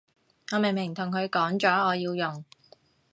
[0.51, 2.43] 我明明同佢講咗我要用